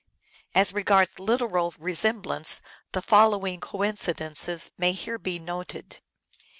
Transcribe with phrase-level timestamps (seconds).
[0.55, 2.59] As regards literal resemblance
[2.91, 5.99] the following coincidences may here be noted.